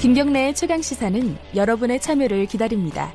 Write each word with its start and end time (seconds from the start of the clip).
김경래의 0.00 0.54
최강 0.54 0.82
시사는 0.82 1.36
여러분의 1.54 2.00
참여를 2.00 2.44
기다립니다. 2.46 3.12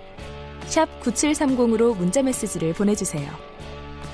샵 0.62 0.88
9730으로 1.02 1.96
문자 1.96 2.24
메시지를 2.24 2.74
보내주세요. 2.74 3.32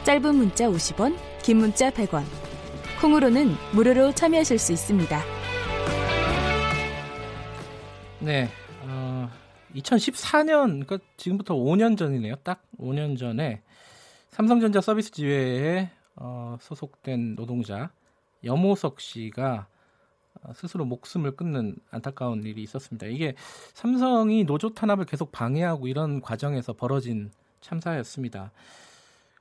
짧은 0.04 0.36
문자 0.36 0.66
50원, 0.68 1.18
긴 1.42 1.58
문자 1.58 1.90
100원. 1.90 2.24
콩으로는 3.00 3.56
무료로 3.74 4.12
참여하실 4.12 4.60
수 4.60 4.74
있습니다. 4.74 5.22
네, 8.20 8.50
어, 8.84 9.30
2014년, 9.74 10.86
그러니까 10.86 11.00
지금부터 11.16 11.56
5년 11.56 11.98
전이네요. 11.98 12.36
딱 12.44 12.64
5년 12.80 13.18
전에 13.18 13.62
삼성전자 14.30 14.82
서비스 14.82 15.12
지회에 15.12 15.90
어, 16.18 16.58
소속된 16.60 17.36
노동자 17.36 17.92
염호석 18.44 19.00
씨가 19.00 19.68
스스로 20.54 20.86
목숨을 20.86 21.36
끊는 21.36 21.76
안타까운 21.92 22.44
일이 22.44 22.64
있었습니다. 22.64 23.08
이게 23.08 23.36
삼성이 23.74 24.44
노조 24.44 24.70
탄압을 24.74 25.06
계속 25.06 25.32
방해하고 25.32 25.88
이런 25.88 26.22
과정에서 26.22 26.74
벌어진 26.74 27.32
참사였습니다. 27.62 28.52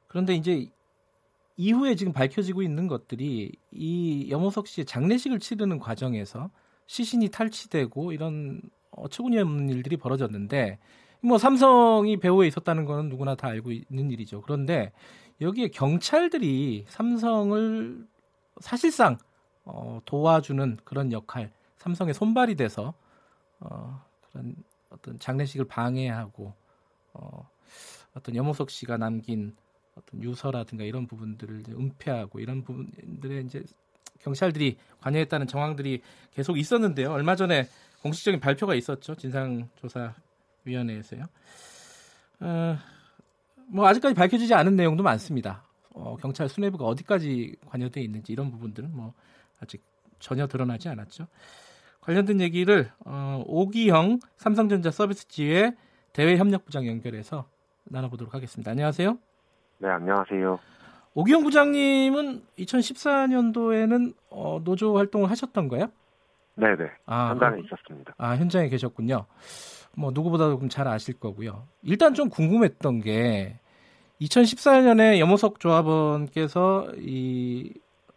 그런데 0.07 0.35
이제 0.35 0.69
이후에 1.57 1.95
지금 1.95 2.13
밝혀지고 2.13 2.63
있는 2.63 2.87
것들이 2.87 3.53
이 3.73 4.31
염호석 4.31 4.67
씨의 4.67 4.85
장례식을 4.85 5.41
치르는 5.41 5.79
과정에서 5.79 6.51
시신이 6.87 7.31
탈취되고 7.31 8.13
이런 8.13 8.61
어처구니 8.91 9.39
없는 9.39 9.71
일들이 9.71 9.97
벌어졌는데 9.97 10.79
뭐 11.21 11.39
삼성이 11.39 12.19
배후에 12.19 12.47
있었다는 12.47 12.85
거는 12.85 13.09
누구나 13.09 13.35
다 13.35 13.49
알고 13.49 13.73
있는 13.73 14.11
일이죠. 14.11 14.43
그런데 14.43 14.93
여기에 15.41 15.69
경찰들이 15.69 16.85
삼성을 16.89 18.07
사실상 18.61 19.19
어, 19.67 20.01
도와주는 20.05 20.79
그런 20.85 21.13
역할, 21.13 21.53
삼성의 21.79 22.15
손발이 22.15 22.55
돼서 22.55 22.95
어, 23.61 24.03
그런 24.31 24.57
어떤 24.91 25.19
장례식을 25.19 25.67
방해하고 25.67 26.55
어, 27.13 27.51
어떤 28.15 28.35
염호석 28.35 28.71
씨가 28.71 28.97
남긴 28.97 29.55
어떤 29.95 30.23
유서라든가 30.23 30.85
이런 30.85 31.07
부분들을 31.07 31.65
은폐하고 31.69 32.41
이런 32.41 32.63
부분들에 32.63 33.41
이제 33.41 33.63
경찰들이 34.21 34.79
관여했다는 35.01 35.47
정황들이 35.47 36.01
계속 36.33 36.59
있었는데요. 36.59 37.13
얼마 37.13 37.37
전에 37.37 37.69
공식적인 38.03 38.41
발표가 38.41 38.75
있었죠. 38.75 39.15
진상조사위원회에서요. 39.17 41.27
어, 42.41 42.79
뭐 43.69 43.87
아직까지 43.87 44.15
밝혀지지 44.15 44.55
않은 44.55 44.77
내용도 44.77 45.03
많습니다. 45.03 45.65
어, 45.91 46.17
경찰 46.21 46.49
수뇌부가 46.49 46.85
어디까지 46.85 47.57
관여되어 47.67 48.03
있는지 48.03 48.33
이런 48.33 48.51
부분들은 48.51 48.95
뭐 48.95 49.13
아직 49.61 49.83
전혀 50.19 50.47
드러나지 50.47 50.89
않았죠. 50.89 51.27
관련된 52.01 52.41
얘기를 52.41 52.91
어, 53.05 53.43
오기형 53.47 54.21
삼성전자 54.37 54.91
서비스지회 54.91 55.73
대외협력부장 56.13 56.87
연결해서 56.87 57.49
나눠보도록 57.85 58.35
하겠습니다. 58.35 58.71
안녕하세요. 58.71 59.19
네, 59.79 59.89
안녕하세요. 59.89 60.59
오기영 61.15 61.43
부장님은 61.43 62.43
2014년도에는 62.59 64.15
어, 64.31 64.61
노조 64.63 64.97
활동을 64.97 65.31
하셨던가요? 65.31 65.91
네네. 66.57 66.91
아, 67.07 67.31
현장에 67.31 67.61
있었습니다. 67.61 68.15
아, 68.19 68.37
현장에 68.37 68.69
계셨군요. 68.69 69.27
뭐, 69.97 70.11
누구보다도 70.11 70.69
잘 70.69 70.89
아실 70.89 71.19
거고요. 71.19 71.67
일단 71.83 72.15
좀 72.15 72.29
궁금했던 72.29 73.01
게, 73.01 73.59
2014년에 74.21 75.19
염호석 75.19 75.61
조합원께서 75.61 76.93
이 76.97 77.73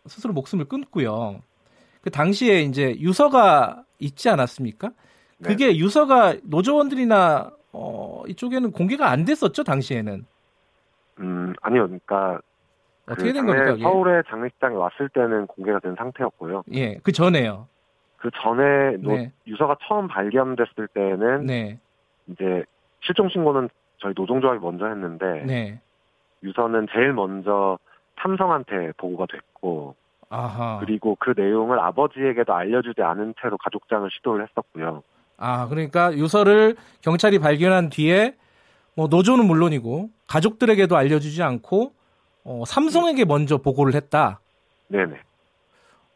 스스로 0.10 0.34
목숨을 0.34 0.66
끊고요. 0.66 1.42
그 2.02 2.10
당시에 2.10 2.62
이제 2.62 2.96
유서가 3.00 3.84
있지 4.00 4.30
않았습니까? 4.30 4.92
그게 5.42 5.68
네. 5.68 5.78
유서가 5.78 6.36
노조원들이나 6.44 7.52
어, 7.72 8.24
이쪽에는 8.28 8.72
공개가 8.72 9.10
안 9.10 9.26
됐었죠 9.26 9.64
당시에는. 9.64 10.26
음 11.20 11.54
아니요, 11.62 11.84
그러니까 11.84 12.40
어떻게 13.06 13.34
된 13.34 13.46
겁니까? 13.46 13.76
서울에 13.82 14.22
장례식장에 14.30 14.76
왔을 14.76 15.10
때는 15.10 15.48
공개가 15.48 15.80
된 15.80 15.96
상태였고요. 15.96 16.64
예, 16.74 16.96
그 17.04 17.12
전에요. 17.12 17.68
그 18.18 18.30
전에 18.42 18.98
노, 18.98 19.16
네. 19.16 19.32
유서가 19.48 19.78
처음 19.88 20.08
발견됐을 20.08 20.88
때는 20.94 21.46
네. 21.46 21.80
이제 22.28 22.64
실종 23.02 23.30
신고는 23.30 23.70
저희 23.98 24.14
노동조합이 24.16 24.60
먼저 24.60 24.88
했는데 24.88 25.44
네. 25.46 25.82
유서는 26.44 26.88
제일 26.92 27.14
먼저 27.14 27.78
삼성한테 28.22 28.94
보고가 28.98 29.26
됐고 29.32 29.96
아하. 30.30 30.80
그리고 30.80 31.18
그 31.20 31.34
내용을 31.36 31.80
아버지에게도 31.80 32.54
알려주지 32.54 33.02
않은 33.02 33.34
채로 33.42 33.58
가족장을 33.58 34.10
시도를 34.12 34.48
했었고요. 34.48 35.04
아 35.38 35.68
그러니까 35.68 36.14
유서를 36.14 36.76
경찰이 37.02 37.40
발견한 37.40 37.90
뒤에 37.90 38.36
뭐 38.96 39.08
노조는 39.08 39.46
물론이고 39.46 40.10
가족들에게도 40.28 40.96
알려주지 40.96 41.42
않고 41.42 41.94
어, 42.44 42.64
삼성에게 42.66 43.26
먼저 43.26 43.58
보고를 43.58 43.96
했다. 43.96 44.40
네네. 44.88 45.20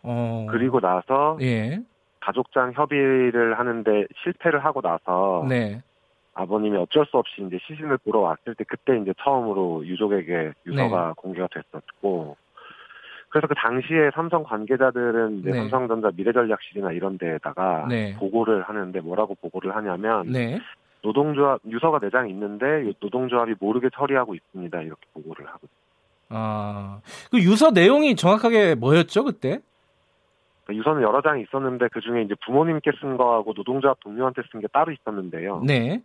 어... 0.03 0.47
그리고 0.49 0.79
나서 0.79 1.37
예. 1.41 1.79
가족장 2.19 2.73
협의를 2.73 3.57
하는데 3.57 4.05
실패를 4.23 4.63
하고 4.63 4.81
나서 4.81 5.45
네. 5.47 5.81
아버님이 6.33 6.77
어쩔 6.77 7.05
수 7.05 7.17
없이 7.17 7.43
이제 7.45 7.57
시신을 7.67 7.97
보러 7.99 8.19
왔을 8.19 8.55
때 8.55 8.63
그때 8.67 8.97
이제 8.97 9.13
처음으로 9.23 9.85
유족에게 9.85 10.53
유서가 10.65 11.07
네. 11.07 11.13
공개가 11.15 11.47
됐었고 11.47 12.35
그래서 13.33 13.47
그 13.47 13.55
당시에 13.55 14.11
삼성 14.13 14.43
관계자들은 14.43 15.41
네. 15.41 15.53
삼성전자 15.53 16.11
미래전략실이나 16.15 16.91
이런 16.91 17.17
데에다가 17.17 17.87
네. 17.89 18.15
보고를 18.19 18.61
하는데 18.61 18.99
뭐라고 19.01 19.33
보고를 19.41 19.75
하냐면 19.75 20.31
네. 20.31 20.59
노동조합 21.01 21.59
유서가 21.65 21.97
내장이 21.99 22.29
있는데 22.29 22.93
노동조합이 22.99 23.55
모르게 23.59 23.89
처리하고 23.91 24.35
있습니다 24.35 24.81
이렇게 24.81 25.01
보고를 25.15 25.47
하고. 25.47 25.67
아, 26.29 26.99
그 27.31 27.39
유서 27.39 27.71
내용이 27.71 28.15
정확하게 28.15 28.75
뭐였죠 28.75 29.23
그때? 29.23 29.59
그러니까 30.65 30.79
유서는 30.79 31.01
여러 31.01 31.19
장이 31.23 31.41
있었는데 31.41 31.87
그 31.91 32.01
중에 32.01 32.21
이제 32.21 32.35
부모님께 32.45 32.91
쓴 33.01 33.17
거하고 33.17 33.53
노동조합 33.55 33.99
동료한테 34.01 34.43
쓴 34.51 34.61
게 34.61 34.67
따로 34.67 34.91
있었는데요. 34.91 35.63
네. 35.65 36.03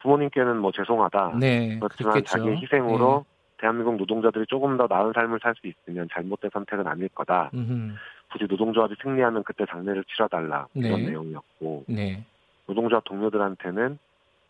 부모님께는 0.00 0.58
뭐 0.58 0.70
죄송하다. 0.72 1.38
네. 1.40 1.78
그렇지만 1.78 2.12
그렇겠죠. 2.12 2.38
자기의 2.38 2.58
희생으로 2.58 3.24
네. 3.26 3.37
대한민국 3.58 3.96
노동자들이 3.96 4.46
조금 4.46 4.76
더 4.76 4.86
나은 4.88 5.12
삶을 5.12 5.40
살 5.42 5.54
수 5.56 5.66
있으면 5.66 6.08
잘못된 6.12 6.50
선택은 6.52 6.86
아닐 6.86 7.08
거다. 7.08 7.50
음흠. 7.54 7.94
굳이 8.32 8.44
노동조합이 8.48 8.94
승리하면 9.02 9.42
그때 9.42 9.64
장례를 9.68 10.04
치러달라 10.04 10.66
네. 10.74 10.88
이런 10.88 11.02
내용이었고 11.04 11.84
네. 11.88 12.24
노동조합 12.66 13.04
동료들한테는 13.04 13.98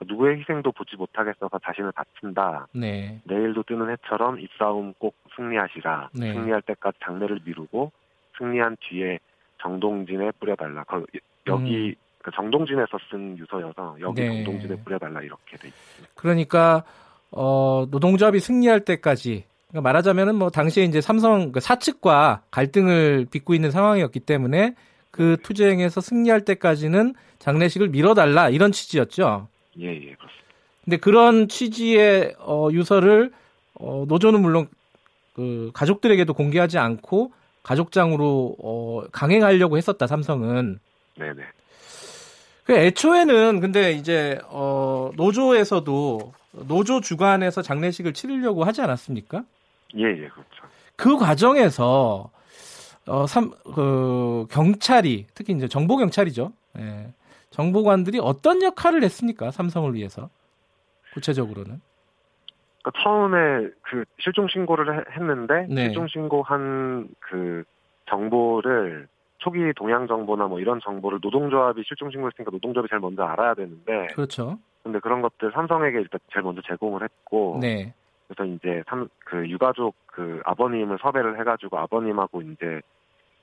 누구의 0.07 0.41
희생도 0.41 0.73
보지 0.73 0.97
못하겠어서 0.97 1.59
자신을 1.65 1.93
바친다. 1.93 2.67
네. 2.73 3.21
내일도 3.25 3.63
뜨는 3.65 3.91
해처럼 3.91 4.41
이 4.41 4.49
싸움 4.59 4.93
꼭 4.99 5.15
승리하시라. 5.37 6.11
네. 6.15 6.33
승리할 6.35 6.63
때까지 6.63 6.99
장례를 7.05 7.41
미루고 7.45 7.91
승리한 8.37 8.77
뒤에 8.81 9.19
정동진에 9.61 10.33
뿌려달라. 10.39 10.85
여기 11.47 11.89
음. 11.91 11.95
그 12.23 12.31
정동진에서 12.33 12.99
쓴 13.11 13.39
유서여서 13.39 13.97
여기 14.01 14.21
네. 14.21 14.45
정동진에 14.45 14.83
뿌려달라 14.85 15.23
이렇게 15.23 15.57
돼 15.57 15.69
있습니다. 15.69 16.15
그러니까 16.15 16.85
어, 17.31 17.87
노동조합이 17.91 18.41
승리할 18.41 18.85
때까지 18.85 19.45
그러니까 19.69 19.89
말하자면은 19.89 20.35
뭐 20.35 20.51
당시에 20.51 20.85
이제 20.85 21.01
삼성 21.01 21.53
그 21.53 21.61
사측과 21.61 22.43
갈등을 22.51 23.27
빚고 23.31 23.55
있는 23.55 23.71
상황이었기 23.71 24.21
때문에 24.21 24.75
그 25.11 25.37
네. 25.37 25.43
투쟁에서 25.43 26.01
승리할 26.01 26.45
때까지는 26.45 27.15
장례식을 27.39 27.89
미뤄달라 27.89 28.51
이런 28.51 28.73
취지였죠. 28.73 29.49
예, 29.81 29.87
예, 29.87 30.15
그렇습니다. 30.15 30.39
근데 30.85 30.97
그런 30.97 31.49
취지의 31.49 32.35
어, 32.39 32.69
유서를 32.73 33.33
어, 33.75 34.05
노조는 34.09 34.41
물론 34.41 34.69
그 35.35 35.71
가족들에게도 35.75 36.33
공개하지 36.35 36.79
않고 36.79 37.33
가족장으로 37.63 38.57
어, 38.63 39.03
강행하려고 39.13 39.77
했었다 39.77 40.07
삼성은. 40.07 40.79
네네. 41.19 41.43
그 42.65 42.75
애초에는 42.75 43.61
근데 43.61 43.93
이제 43.93 44.39
어, 44.47 45.11
노조에서도 45.17 46.33
노조 46.53 47.01
주관에서 47.01 47.63
장례식을 47.63 48.13
치르려고 48.13 48.65
하지 48.65 48.83
않았습니까? 48.83 49.45
예, 49.97 50.05
예, 50.05 50.29
그렇죠. 50.29 50.65
그 50.97 51.17
과정에서 51.17 52.31
어, 53.07 53.27
삼, 53.27 53.51
그 53.75 54.47
경찰이 54.51 55.27
특히 55.35 55.55
이제 55.55 55.67
정보 55.69 55.97
경찰이죠. 55.97 56.53
예. 56.79 57.13
정보관들이 57.51 58.19
어떤 58.21 58.63
역할을 58.63 59.03
했습니까? 59.03 59.51
삼성을 59.51 59.95
위해서 59.95 60.29
구체적으로는? 61.15 61.81
그러니까 62.83 63.03
처음에 63.03 63.71
그 63.83 64.05
실종 64.21 64.49
신고를 64.49 65.07
했는데 65.13 65.67
네. 65.69 65.85
실종 65.85 66.07
신고한 66.09 67.09
그 67.21 67.65
정보를 68.11 69.09
초기 69.39 69.73
동향 69.75 70.07
정보나 70.07 70.47
뭐 70.47 70.61
이런 70.61 70.81
정보를 70.81 71.21
노동조합이 71.23 71.83
실종 71.87 72.11
신고했으니까 72.11 72.51
노동조합이 72.51 72.89
제일 72.89 73.01
먼저 73.01 73.23
알아야 73.23 73.55
되는데 73.55 74.09
그렇죠. 74.09 74.59
근데 74.89 75.01
그런 75.01 75.21
것들 75.21 75.53
삼성에게 75.53 75.99
일단 76.01 76.19
제일 76.33 76.45
먼저 76.45 76.63
제공을 76.63 77.03
했고 77.03 77.59
네. 77.61 77.93
그래서 78.27 78.51
이제 78.51 78.83
삼 78.87 79.07
그 79.27 79.47
유가족 79.47 79.95
그 80.07 80.41
아버님을 80.47 80.97
섭외를 80.99 81.39
해가지고 81.39 81.77
아버님하고 81.77 82.41
이제 82.41 82.81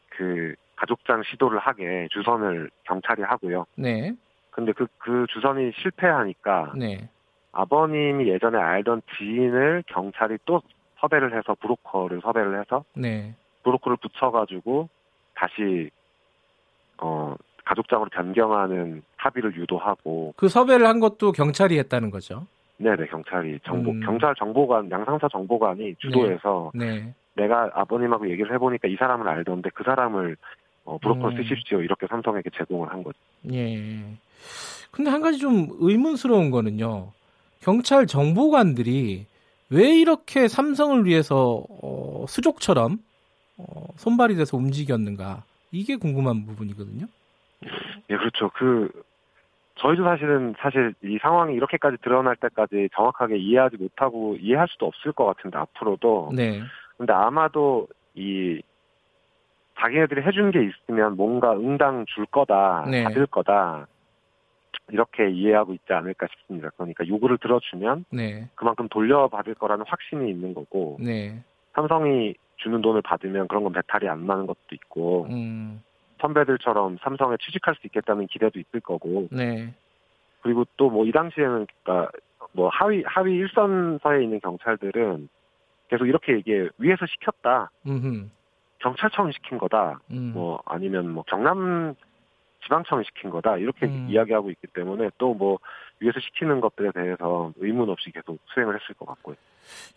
그 0.09 0.56
가족장 0.75 1.21
시도를 1.21 1.59
하게 1.59 2.07
주선을 2.09 2.71
경찰이 2.86 3.21
하고요. 3.21 3.68
네. 3.75 4.15
근데 4.50 4.71
그, 4.71 4.88
그 4.97 5.27
주선이 5.30 5.71
실패하니까 5.75 6.74
네. 6.75 7.07
아버님이 7.51 8.27
예전에 8.27 8.57
알던 8.57 9.03
지인을 9.15 9.83
경찰이 9.86 10.39
또 10.45 10.63
섭외를 11.00 11.38
해서 11.38 11.56
브로커를 11.62 12.21
섭외를 12.21 12.59
해서 12.59 12.83
네. 12.95 13.36
브로커를 13.63 13.98
붙여가지고 13.98 14.89
다시 15.36 15.91
어 16.98 17.36
가족장으로 17.65 18.09
변경하는 18.09 19.03
합의를 19.25 19.56
유도하고 19.56 20.33
그 20.38 20.48
섭외를 20.48 20.88
한 20.88 21.00
것도 21.00 21.31
경찰이 21.31 21.77
했다는 21.80 22.12
거죠. 22.12 22.45
네네 22.77 23.07
경찰이 23.07 23.60
정보 23.63 23.92
음. 23.92 24.01
경찰 24.01 24.36
정보관 24.36 24.92
양상사 24.92 25.27
정보관이 25.30 25.95
주도해서 25.95 26.72
네. 26.74 26.86
네. 26.86 27.13
내가 27.36 27.69
아버님하고 27.74 28.30
얘기를 28.30 28.54
해보니까 28.54 28.88
이 28.88 28.95
사람을 28.95 29.27
알던데 29.27 29.69
그 29.74 29.83
사람을 29.83 30.38
어, 30.86 30.98
브로커 31.00 31.30
음. 31.30 31.38
쓰십시오 31.38 31.81
이렇게 31.81 32.07
삼성에게 32.07 32.51
제공을 32.56 32.89
한 32.92 33.04
거죠. 33.04 33.18
예. 33.51 34.04
근데 34.92 35.10
한 35.10 35.22
가지 35.22 35.39
좀 35.39 35.68
의문스러운 35.80 36.51
거는요. 36.51 37.12
경찰 37.62 38.06
정보관들이 38.06 39.25
왜 39.72 40.00
이렇게 40.00 40.48
삼성을 40.48 41.06
위해서 41.06 41.63
어, 41.81 42.25
수족처럼 42.27 43.00
어, 43.57 43.88
손발이 43.98 44.36
돼서 44.36 44.57
움직였는가 44.57 45.44
이게 45.72 45.95
궁금한 45.95 46.45
부분이거든요. 46.45 47.07
예, 48.10 48.16
그렇죠. 48.16 48.50
그 48.54 48.89
저희도 49.75 50.04
사실은 50.04 50.56
사실 50.60 50.94
이 51.04 51.18
상황이 51.22 51.54
이렇게까지 51.56 51.98
드러날 52.01 52.36
때까지 52.38 52.89
정확하게 52.95 53.38
이해하지 53.38 53.77
못하고 53.77 54.36
이해할 54.39 54.68
수도 54.69 54.86
없을 54.88 55.12
것 55.12 55.25
같은데 55.25 55.57
앞으로도. 55.57 56.31
네. 56.36 56.62
근데 56.98 57.12
아마도 57.12 57.88
이 58.13 58.62
자기네들이 59.80 60.22
해준 60.22 60.51
게 60.51 60.63
있으면 60.63 61.18
뭔가 61.18 61.51
응당 61.54 62.06
줄 62.07 62.25
거다, 62.25 62.86
네. 62.89 63.04
받을 63.04 63.25
거다. 63.25 63.88
이렇게 64.89 65.30
이해하고 65.30 65.74
있지 65.74 65.92
않을까 65.92 66.27
싶습니다. 66.27 66.69
그러니까 66.77 67.07
요구를 67.07 67.38
들어주면 67.39 68.06
네. 68.12 68.48
그만큼 68.56 68.88
돌려받을 68.88 69.56
거라는 69.56 69.83
확신이 69.88 70.30
있는 70.30 70.54
거고 70.54 70.98
네. 71.01 71.44
삼성이 71.74 72.36
주는 72.57 72.81
돈을 72.81 73.01
받으면 73.01 73.48
그런 73.48 73.63
건 73.63 73.74
배탈이 73.74 74.07
안 74.07 74.25
나는 74.25 74.45
것도 74.45 74.60
있고 74.72 75.27
음. 75.30 75.81
선배들처럼 76.25 76.98
삼성에 77.01 77.38
취직할 77.42 77.75
수 77.75 77.88
있겠다는 77.88 78.27
기대도 78.27 78.60
있을 78.60 78.80
거고 78.81 79.27
네. 79.31 79.74
그리고 80.42 80.66
또 80.77 80.89
뭐 80.89 81.06
이 81.06 81.12
당시에는 81.12 81.68
그러니까 81.83 82.12
뭐 82.51 82.69
하위 82.72 83.04
하위 83.06 83.36
일선서에 83.36 84.24
있는 84.24 84.39
경찰들은 84.39 85.30
계속 85.89 86.06
이렇게 86.07 86.33
얘기해 86.33 86.69
위에서 86.77 87.06
시켰다 87.06 87.69
음흠. 87.86 88.27
경찰청 88.80 89.31
시킨 89.31 89.57
거다 89.57 90.00
음. 90.12 90.31
뭐 90.33 90.62
아니면 90.66 91.10
뭐 91.10 91.24
경남 91.27 91.95
지방청이 92.63 93.04
시킨 93.06 93.30
거다 93.30 93.57
이렇게 93.57 93.86
음. 93.86 94.07
이야기하고 94.10 94.50
있기 94.51 94.68
때문에 94.74 95.10
또 95.18 95.33
뭐 95.33 95.60
위에서 96.00 96.19
시키는 96.19 96.60
것들에 96.60 96.92
대해서 96.92 97.54
의문 97.57 97.89
없이 97.89 98.12
계속 98.12 98.38
수행을 98.54 98.75
했을 98.75 98.95
것 98.95 99.06
같고요. 99.06 99.36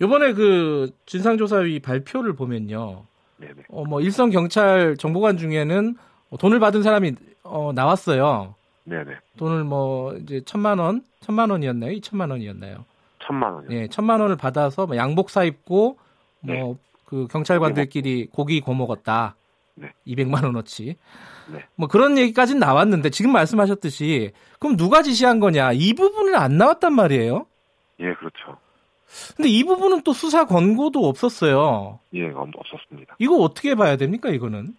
이번에 0.01 0.33
그 0.33 0.91
진상조사위 1.07 1.81
발표를 1.81 2.35
보면요. 2.37 3.03
네네. 3.39 3.65
어, 3.69 3.85
뭐 3.85 4.01
일선 4.01 4.31
경찰 4.31 4.97
정보관 4.97 5.37
중에는 5.39 5.97
돈을 6.37 6.59
받은 6.61 6.83
사람이 6.83 7.15
어, 7.45 7.73
나왔어요. 7.75 8.55
네네. 8.85 9.17
돈을 9.37 9.65
뭐 9.65 10.15
이제 10.17 10.41
천만 10.45 10.79
원, 10.79 11.03
천만 11.21 11.51
원이었나요? 11.51 11.93
이천만 11.93 12.31
원이었나요? 12.31 12.85
천만 13.25 13.53
원. 13.53 13.71
예, 13.71 13.87
천만 13.89 14.21
원을 14.21 14.37
받아서 14.37 14.87
뭐 14.87 14.97
양복 14.97 15.31
사 15.31 15.45
입고 15.45 15.99
뭐그 16.41 16.77
네. 17.11 17.27
경찰관들끼리 17.31 18.29
고기 18.33 18.61
고 18.61 18.75
먹었다. 18.75 19.37
네. 19.75 19.93
200만 20.07 20.45
원어치. 20.45 20.97
네. 21.53 21.65
뭐 21.77 21.89
그런 21.89 22.19
얘기까지는 22.19 22.61
나왔는데 22.61 23.11
지금 23.11 23.33
말씀하셨듯이 23.33 24.33
그럼 24.59 24.77
누가 24.77 25.03
지시한 25.03 25.41
거냐 25.41 25.73
이 25.73 25.95
부분은 25.95 26.35
안 26.35 26.57
나왔단 26.59 26.93
말이에요. 26.93 27.47
예, 28.01 28.15
그렇죠. 28.15 28.59
근데 29.37 29.49
이 29.49 29.65
부분은 29.65 30.03
또 30.03 30.13
수사 30.13 30.45
권고도 30.45 31.09
없었어요. 31.09 31.99
예, 32.15 32.29
없었습니다. 32.31 33.17
이거 33.19 33.37
어떻게 33.37 33.75
봐야 33.75 33.97
됩니까, 33.97 34.29
이거는? 34.29 34.77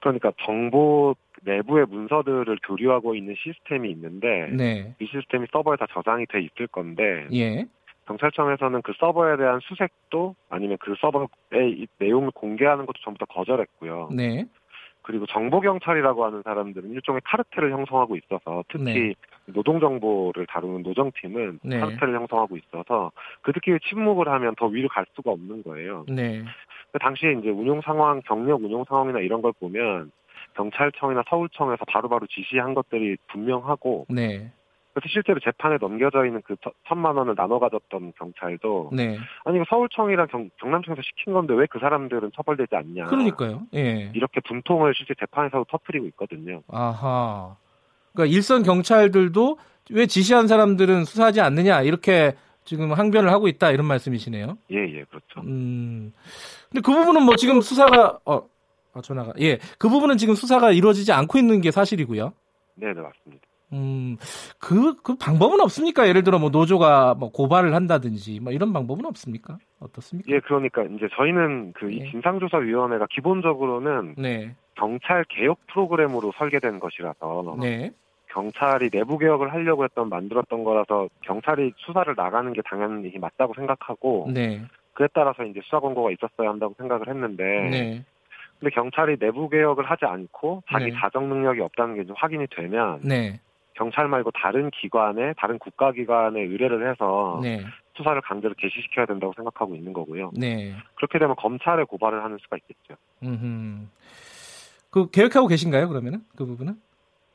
그러니까 0.00 0.32
정보 0.44 1.14
내부의 1.42 1.86
문서들을 1.86 2.58
교류하고 2.66 3.14
있는 3.14 3.34
시스템이 3.38 3.90
있는데 3.90 4.48
네. 4.52 4.94
이 5.00 5.06
시스템이 5.06 5.46
서버에 5.52 5.76
다 5.76 5.86
저장이 5.92 6.26
돼 6.26 6.40
있을 6.40 6.66
건데 6.66 7.26
예. 7.32 7.66
경찰청에서는 8.06 8.82
그 8.82 8.92
서버에 8.98 9.36
대한 9.36 9.60
수색도 9.62 10.34
아니면 10.48 10.76
그 10.80 10.94
서버의 11.00 11.86
내용을 11.98 12.30
공개하는 12.32 12.86
것도 12.86 12.98
전부 13.04 13.18
다 13.18 13.26
거절했고요. 13.26 14.10
네. 14.12 14.46
그리고 15.02 15.26
정보 15.26 15.60
경찰이라고 15.60 16.24
하는 16.24 16.42
사람들은 16.42 16.90
일종의 16.90 17.22
카르텔을 17.24 17.72
형성하고 17.72 18.16
있어서 18.16 18.64
특히 18.68 18.84
네. 18.84 19.14
노동 19.52 19.80
정보를 19.80 20.46
다루는 20.46 20.82
노정팀은 20.82 21.60
네. 21.62 21.80
카르텔을 21.80 22.14
형성하고 22.14 22.56
있어서 22.56 23.12
그들끼리 23.42 23.78
침묵을 23.88 24.28
하면 24.28 24.54
더 24.56 24.66
위로 24.66 24.88
갈 24.88 25.06
수가 25.14 25.30
없는 25.30 25.62
거예요. 25.62 26.04
네. 26.08 26.42
그 26.92 26.98
당시에 26.98 27.32
이제 27.32 27.50
운용 27.50 27.80
상황, 27.82 28.20
경력 28.22 28.62
운용 28.62 28.84
상황이나 28.88 29.20
이런 29.20 29.42
걸 29.42 29.52
보면 29.60 30.10
경찰청이나 30.54 31.22
서울청에서 31.28 31.84
바로 31.86 32.08
바로 32.08 32.26
지시한 32.26 32.74
것들이 32.74 33.16
분명하고 33.28 34.06
네. 34.08 34.52
그래서 34.92 35.08
실제로 35.08 35.38
재판에 35.38 35.78
넘겨져 35.80 36.26
있는 36.26 36.42
그 36.44 36.56
천만 36.88 37.16
원을 37.16 37.36
나눠 37.36 37.60
가졌던 37.60 38.12
경찰도 38.18 38.90
네. 38.92 39.16
아니 39.44 39.60
서울청이랑 39.68 40.26
경, 40.26 40.50
경남청에서 40.58 41.00
시킨 41.02 41.32
건데 41.32 41.54
왜 41.54 41.66
그 41.70 41.78
사람들은 41.78 42.32
처벌되지 42.34 42.74
않냐. 42.74 43.04
그러니까요. 43.04 43.62
예. 43.74 44.10
이렇게 44.14 44.40
분통을 44.40 44.92
실제 44.96 45.14
재판에서도 45.14 45.64
터뜨리고 45.70 46.06
있거든요. 46.06 46.62
아하. 46.68 47.56
그러니까 48.12 48.34
일선 48.34 48.62
경찰들도 48.62 49.58
왜 49.92 50.06
지시한 50.06 50.46
사람들은 50.46 51.04
수사하지 51.04 51.40
않느냐 51.40 51.82
이렇게 51.82 52.34
지금 52.64 52.92
항변을 52.92 53.30
하고 53.30 53.48
있다 53.48 53.70
이런 53.70 53.86
말씀이시네요. 53.86 54.56
예, 54.70 54.76
예, 54.76 55.04
그렇죠. 55.04 55.40
음. 55.40 56.12
근데 56.70 56.80
그 56.82 56.92
부분은 56.92 57.22
뭐 57.22 57.36
지금 57.36 57.60
수사가 57.60 58.20
어, 58.24 58.42
아, 58.92 59.00
전화가 59.00 59.32
예, 59.40 59.58
그 59.78 59.88
부분은 59.88 60.18
지금 60.18 60.34
수사가 60.34 60.72
이루어지지 60.72 61.12
않고 61.12 61.38
있는 61.38 61.60
게 61.60 61.70
사실이고요. 61.70 62.32
네, 62.76 62.92
네 62.94 63.00
맞습니다. 63.00 63.46
음, 63.72 64.16
그, 64.58 64.96
그 64.96 65.16
방법은 65.16 65.60
없습니까? 65.60 66.08
예를 66.08 66.24
들어 66.24 66.38
뭐 66.38 66.50
노조가 66.50 67.14
뭐 67.14 67.30
고발을 67.30 67.74
한다든지 67.74 68.40
뭐 68.40 68.52
이런 68.52 68.72
방법은 68.72 69.06
없습니까? 69.06 69.58
어떻습니까? 69.78 70.32
예, 70.32 70.40
그러니까 70.40 70.82
이제 70.82 71.08
저희는 71.16 71.72
그이 71.74 72.00
네. 72.00 72.10
진상조사위원회가 72.10 73.06
기본적으로는 73.10 74.16
네. 74.18 74.54
경찰 74.80 75.24
개혁 75.28 75.58
프로그램으로 75.66 76.32
설계된 76.38 76.80
것이라서 76.80 77.56
네. 77.60 77.90
경찰이 78.28 78.88
내부 78.88 79.18
개혁을 79.18 79.52
하려고 79.52 79.84
했던 79.84 80.08
만들었던 80.08 80.64
거라서 80.64 81.08
경찰이 81.20 81.74
수사를 81.76 82.14
나가는 82.16 82.50
게 82.54 82.62
당연히 82.62 83.12
맞다고 83.18 83.52
생각하고 83.54 84.30
네. 84.32 84.62
그에 84.94 85.06
따라서 85.12 85.44
이제 85.44 85.60
수사 85.64 85.80
권고가 85.80 86.10
있었어야 86.12 86.48
한다고 86.48 86.74
생각을 86.78 87.08
했는데 87.08 87.44
네. 87.44 88.04
근데 88.58 88.74
경찰이 88.74 89.18
내부 89.18 89.50
개혁을 89.50 89.84
하지 89.84 90.06
않고 90.06 90.62
자기 90.70 90.86
네. 90.86 90.92
자정 90.98 91.28
능력이 91.28 91.60
없다는 91.60 91.96
게 91.96 92.04
좀 92.04 92.14
확인이 92.18 92.46
되면 92.50 93.00
네. 93.02 93.38
경찰 93.74 94.08
말고 94.08 94.30
다른 94.30 94.70
기관에 94.70 95.34
다른 95.36 95.58
국가 95.58 95.92
기관에 95.92 96.40
의뢰를 96.40 96.90
해서 96.90 97.38
네. 97.42 97.64
수사를 97.94 98.18
강제로 98.22 98.54
개시시켜야 98.54 99.04
된다고 99.04 99.32
생각하고 99.36 99.74
있는 99.74 99.92
거고요. 99.92 100.30
네. 100.34 100.72
그렇게 100.94 101.18
되면 101.18 101.36
검찰에 101.36 101.84
고발을 101.84 102.24
하는 102.24 102.38
수가 102.38 102.56
있겠죠. 102.56 102.94
음흠. 103.22 103.86
그 104.90 105.10
계획하고 105.10 105.46
계신가요? 105.46 105.88
그러면은 105.88 106.20
그 106.36 106.44
부분은? 106.44 106.74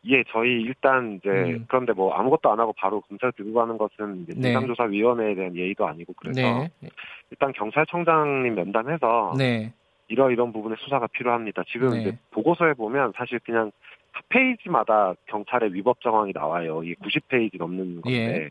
예, 0.07 0.23
저희 0.29 0.61
일단 0.61 1.19
이제 1.19 1.29
음. 1.29 1.65
그런데 1.67 1.93
뭐 1.93 2.13
아무것도 2.13 2.51
안 2.51 2.59
하고 2.59 2.73
바로 2.73 3.01
검찰 3.01 3.31
들고 3.31 3.53
가는 3.53 3.77
것은 3.77 4.25
네. 4.27 4.33
진상조사위원회에 4.35 5.33
대한 5.33 5.55
예의도 5.55 5.87
아니고 5.87 6.13
그래서 6.13 6.41
네. 6.41 6.69
일단 7.31 7.51
경찰청장님 7.53 8.53
면담해서 8.53 9.33
네. 9.37 9.73
이러이런 10.07 10.53
부분에 10.53 10.75
수사가 10.77 11.07
필요합니다. 11.07 11.63
지금 11.67 11.89
네. 11.91 12.01
이제 12.01 12.17
보고서에 12.31 12.73
보면 12.73 13.13
사실 13.15 13.39
그냥 13.39 13.71
페이지마다 14.29 15.15
경찰의 15.25 15.73
위법 15.73 15.99
정황이 16.01 16.31
나와요. 16.33 16.83
이게 16.83 16.93
90페이지 16.95 17.57
넘는 17.57 18.01
건데 18.01 18.11
예. 18.11 18.49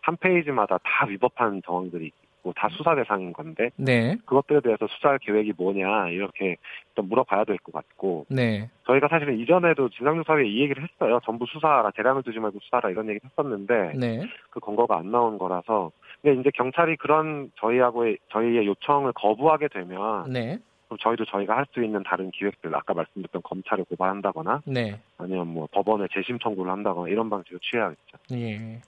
한 0.00 0.16
페이지마다 0.16 0.78
다 0.78 1.06
위법한 1.06 1.62
정황들이 1.64 2.10
있고 2.46 2.52
다 2.54 2.68
수사 2.70 2.94
대상인 2.94 3.32
건데 3.32 3.70
네. 3.76 4.16
그것들에 4.24 4.60
대해서 4.60 4.86
수사할 4.86 5.18
계획이 5.18 5.52
뭐냐 5.56 6.08
이렇게 6.10 6.56
좀 6.94 7.08
물어봐야 7.08 7.44
될 7.44 7.56
것 7.58 7.72
같고 7.72 8.26
네. 8.28 8.70
저희가 8.86 9.08
사실은 9.08 9.38
이전에도 9.40 9.88
진상조사위에 9.88 10.46
이 10.46 10.60
얘기를 10.62 10.82
했어요. 10.82 11.18
전부 11.24 11.44
수사하라 11.46 11.90
대량을 11.90 12.22
두지 12.22 12.38
말고 12.38 12.58
수사하라 12.62 12.90
이런 12.90 13.08
얘기 13.08 13.18
했었는데 13.24 13.92
네. 13.96 14.22
그 14.50 14.60
권고가 14.60 14.98
안 14.98 15.10
나온 15.10 15.38
거라서 15.38 15.90
근데 16.22 16.40
이제 16.40 16.50
경찰이 16.54 16.96
그런 16.96 17.50
저희하고의 17.60 18.18
저희의 18.30 18.66
요청을 18.66 19.12
거부하게 19.14 19.68
되면 19.68 20.30
네. 20.30 20.58
그럼 20.86 20.98
저희도 21.00 21.24
저희가 21.24 21.56
할 21.56 21.66
수 21.74 21.82
있는 21.82 22.02
다른 22.04 22.30
기획들 22.30 22.72
아까 22.74 22.94
말씀드렸던 22.94 23.42
검찰을 23.42 23.84
고발한다거나 23.86 24.62
네. 24.66 25.00
아니면 25.18 25.48
뭐 25.48 25.66
법원에 25.72 26.06
재심 26.14 26.38
청구를 26.38 26.70
한다거나 26.70 27.08
이런 27.08 27.28
방식을 27.28 27.58
취해야겠죠. 27.60 28.18
예. 28.34 28.80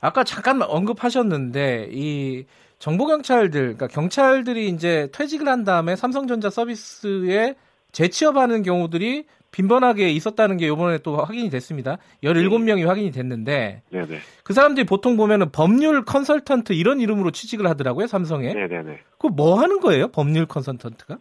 아까 0.00 0.24
잠깐 0.24 0.60
언급하셨는데 0.62 1.88
이 1.90 2.44
정보 2.82 3.06
경찰들 3.06 3.60
그러니까 3.60 3.86
경찰들이 3.86 4.66
이제 4.66 5.08
퇴직을 5.14 5.46
한 5.46 5.62
다음에 5.62 5.94
삼성전자 5.94 6.50
서비스에 6.50 7.54
재취업하는 7.92 8.64
경우들이 8.64 9.26
빈번하게 9.52 10.08
있었다는 10.08 10.56
게 10.56 10.66
이번에 10.66 10.98
또 10.98 11.18
확인이 11.18 11.48
됐습니다. 11.48 11.98
17명이 12.24 12.78
네. 12.78 12.84
확인이 12.84 13.12
됐는데 13.12 13.82
네네. 13.88 14.18
그 14.42 14.52
사람들이 14.52 14.84
보통 14.84 15.16
보면은 15.16 15.52
법률 15.52 16.04
컨설턴트 16.04 16.72
이런 16.72 16.98
이름으로 16.98 17.30
취직을 17.30 17.68
하더라고요, 17.68 18.08
삼성에. 18.08 18.52
네네네. 18.52 18.98
그뭐 19.18 19.60
하는 19.60 19.78
거예요, 19.78 20.08
법률 20.08 20.46
컨설턴트가? 20.46 21.18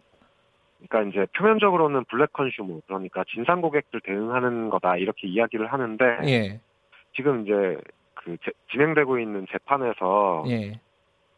그러니까 0.90 1.12
이제 1.12 1.28
표면적으로는 1.38 2.06
블랙 2.06 2.34
컨슈머 2.34 2.80
그러니까 2.88 3.24
진상 3.32 3.62
고객들 3.62 4.02
대응하는 4.04 4.72
거다 4.72 4.98
이렇게 4.98 5.28
이야기를 5.28 5.72
하는데 5.72 6.06
예. 6.26 6.60
지금 7.16 7.44
이제 7.44 7.78
그 8.16 8.36
제, 8.44 8.50
진행되고 8.72 9.20
있는 9.20 9.46
재판에서 9.52 10.46
예. 10.48 10.80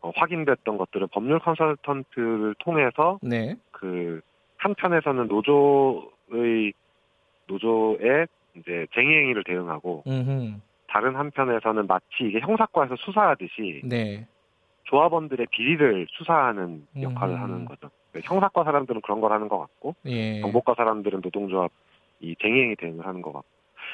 어, 0.04 0.12
확인됐던 0.16 0.78
것들은 0.78 1.08
법률 1.14 1.40
컨설턴트를 1.40 2.56
통해서 2.60 3.20
네. 3.22 3.56
그 3.72 4.20
한편에서는 4.58 5.28
노조의 5.28 6.74
노조의 7.48 8.28
이제 8.56 8.86
쟁의 8.94 9.22
행위를 9.22 9.44
대응하고 9.46 10.04
음흠. 10.06 10.60
다른 10.88 11.16
한편에서는 11.16 11.88
마치 11.88 12.06
이게 12.20 12.40
형사과에서 12.42 12.98
수사하듯이 12.98 13.82
네. 13.86 14.28
조합원들의 14.84 15.48
비리를 15.50 16.08
수사하는 16.10 16.86
역할을 17.02 17.36
음흠. 17.36 17.42
하는 17.42 17.66
거죠. 17.66 17.90
형사과 18.24 18.66
사람들은 18.66 19.02
그런 19.02 19.22
걸 19.22 19.32
하는 19.32 19.48
것 19.48 19.58
같고 19.58 19.96
예. 20.06 20.42
정보과 20.42 20.76
사람들은 20.76 21.22
노동조합 21.22 21.72
이 22.20 22.36
쟁의행위 22.42 22.76
대응을 22.76 23.08
하는 23.08 23.22
것 23.22 23.32
같고 23.32 23.48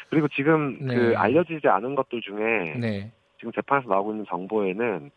그리고 0.09 0.27
지금 0.29 0.79
네. 0.87 0.95
그 0.95 1.13
알려지지 1.15 1.67
않은 1.67 1.93
것들 1.93 2.21
중에 2.21 2.73
네. 2.79 3.11
지금 3.37 3.51
재판에서 3.53 3.87
나오고 3.87 4.11
있는 4.11 4.25
정보에는 4.27 5.11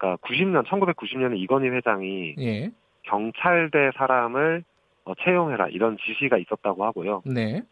그러니까 0.00 0.16
90년 0.26 0.64
1990년에 0.66 1.38
이건희 1.38 1.68
회장이 1.68 2.34
예. 2.38 2.70
경찰대 3.02 3.90
사람을 3.96 4.64
어, 5.04 5.12
채용해라 5.22 5.68
이런 5.68 5.98
지시가 5.98 6.38
있었다고 6.38 6.84
하고요. 6.84 7.22
네. 7.26 7.62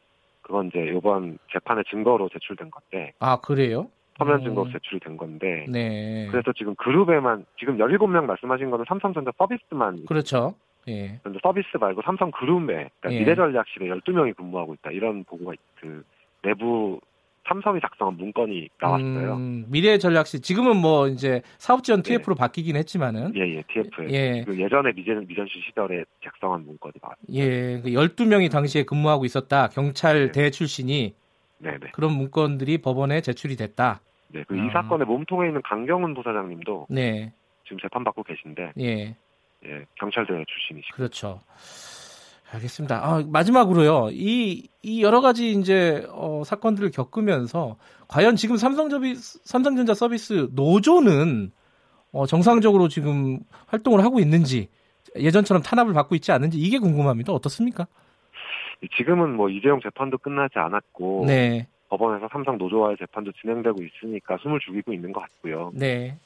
그건 0.42 0.68
이제 0.68 0.92
이번 0.94 1.38
재판의 1.52 1.85
증거로 1.90 2.28
제출된 2.28 2.70
건데. 2.70 3.12
아 3.18 3.40
그래요? 3.40 3.88
서면 4.18 4.42
증거로 4.42 4.66
음. 4.68 4.73
제출이 4.73 5.00
된 5.00 5.16
건데. 5.16 5.66
네. 5.68 6.28
그래서 6.30 6.52
지금 6.52 6.75
그룹에만 6.76 7.47
지금 7.58 7.78
17명 7.78 8.26
말씀하신 8.26 8.70
거는 8.70 8.85
삼성전자 8.88 9.30
서비스만. 9.38 10.06
그렇죠. 10.06 10.54
예. 10.88 11.18
그런데 11.23 11.38
서비스 11.42 11.76
말고 11.78 12.02
삼성 12.02 12.30
그룹에 12.30 12.90
그러니까 13.00 13.12
예. 13.12 13.18
미래전략실에 13.20 13.87
12명이 13.88 14.37
근무하고 14.37 14.75
있다. 14.75 14.90
이런 14.90 15.25
보고가 15.25 15.52
그 15.80 16.02
내부 16.42 17.00
삼성이 17.48 17.80
작성한 17.80 18.16
문건이 18.16 18.68
나왔어요. 18.80 19.34
음, 19.34 19.64
미래 19.68 19.98
전략실 19.98 20.42
지금은 20.42 20.76
뭐 20.76 21.08
이제 21.08 21.42
사업 21.56 21.82
지원 21.82 22.02
TF로 22.02 22.34
네. 22.34 22.38
바뀌긴 22.38 22.76
했지만은 22.76 23.32
예, 23.34 23.40
예, 23.40 23.62
TF. 23.62 24.10
예. 24.10 24.44
그 24.44 24.58
예전에 24.58 24.92
미전 24.92 25.26
미전시 25.26 25.60
시절에 25.66 26.04
작성한 26.22 26.66
문건이 26.66 26.94
나왔어요. 27.00 27.26
예. 27.32 27.80
그 27.80 27.90
12명이 27.90 28.50
당시에 28.50 28.84
근무하고 28.84 29.24
있었다. 29.24 29.68
경찰대 29.68 30.42
네. 30.42 30.50
출신이 30.50 31.14
네, 31.58 31.70
네. 31.80 31.90
그런 31.92 32.12
문건들이 32.12 32.78
법원에 32.78 33.20
제출이 33.22 33.56
됐다. 33.56 34.00
네. 34.28 34.44
그이 34.44 34.60
아. 34.60 34.82
사건의 34.82 35.06
몸통에 35.06 35.48
있는 35.48 35.62
강경훈 35.62 36.14
부사장님도 36.14 36.88
네. 36.90 37.32
지금 37.64 37.78
재판 37.80 38.04
받고 38.04 38.22
계신데 38.22 38.72
예. 38.80 39.16
예, 39.64 39.84
경찰대 39.96 40.44
출신이시고. 40.46 40.96
그렇죠. 40.96 41.40
알겠습니다. 42.52 42.96
아, 43.04 43.22
마지막으로요. 43.26 44.08
이, 44.12 44.68
이 44.82 45.02
여러 45.02 45.20
가지 45.20 45.52
이제 45.52 46.06
어, 46.10 46.42
사건들을 46.44 46.90
겪으면서 46.90 47.76
과연 48.08 48.36
지금 48.36 48.56
삼성전비, 48.56 49.14
삼성전자 49.16 49.94
서비스 49.94 50.48
노조는 50.52 51.52
어, 52.12 52.26
정상적으로 52.26 52.88
지금 52.88 53.40
활동을 53.66 54.02
하고 54.02 54.18
있는지 54.18 54.68
예전처럼 55.16 55.62
탄압을 55.62 55.92
받고 55.92 56.14
있지 56.14 56.32
않은지 56.32 56.58
이게 56.58 56.78
궁금합니다. 56.78 57.32
어떻습니까? 57.32 57.86
지금은 58.96 59.34
뭐 59.34 59.50
이재용 59.50 59.80
재판도 59.80 60.18
끝나지 60.18 60.58
않았고 60.58 61.24
네. 61.26 61.66
법원에서 61.88 62.28
삼성 62.32 62.58
노조와의 62.58 62.96
재판도 62.98 63.32
진행되고 63.40 63.76
있으니까 63.82 64.38
숨을 64.38 64.60
죽이고 64.60 64.92
있는 64.92 65.12
것 65.12 65.20
같고요. 65.20 65.72
네. 65.74 66.16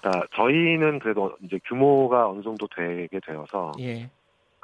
그러니까 0.00 0.26
저희는 0.34 0.98
그래도 0.98 1.36
이제 1.42 1.58
규모가 1.66 2.28
어느 2.28 2.42
정도 2.42 2.66
되게 2.74 3.20
되어서 3.24 3.72
예. 3.80 4.10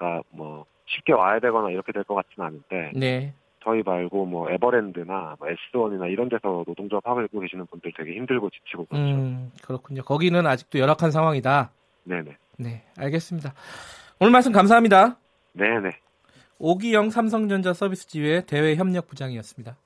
그러니까 0.01 0.23
뭐 0.31 0.65
쉽게 0.87 1.13
와야 1.13 1.39
되거나 1.39 1.71
이렇게 1.71 1.93
될 1.93 2.03
것 2.05 2.15
같지는 2.15 2.47
않은데 2.47 2.93
네. 2.99 3.35
저희 3.63 3.83
말고 3.83 4.25
뭐 4.25 4.51
에버랜드나 4.51 5.37
뭐 5.39 5.49
S1이나 5.49 6.11
이런 6.11 6.31
데서 6.31 6.65
노동조합 6.67 7.07
하고 7.07 7.21
계시는 7.41 7.67
분들 7.67 7.93
되게 7.97 8.15
힘들고 8.15 8.49
지치고 8.51 8.87
그렇죠. 8.87 9.05
음, 9.05 9.53
그렇군요. 9.63 10.03
거기는 10.03 10.45
아직도 10.47 10.79
열악한 10.79 11.11
상황이다. 11.11 11.71
네네. 12.05 12.37
네, 12.57 12.83
알겠습니다. 12.99 13.53
오늘 14.19 14.33
말씀 14.33 14.51
감사합니다. 14.53 15.19
네네. 15.53 15.91
오기영 16.59 17.11
삼성전자 17.11 17.73
서비스 17.75 18.07
지회 18.09 18.45
대외 18.47 18.77
협력 18.77 19.07
부장이었습니다. 19.09 19.77